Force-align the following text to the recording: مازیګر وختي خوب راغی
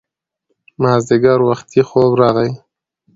مازیګر 0.81 1.39
وختي 1.49 1.81
خوب 1.89 2.11
راغی 2.21 2.51